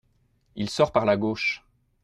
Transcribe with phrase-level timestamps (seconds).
[0.55, 1.63] Il sort par la gauche.